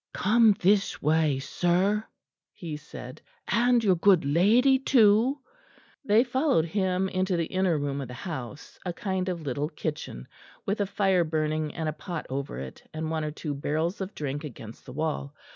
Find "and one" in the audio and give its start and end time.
12.91-13.23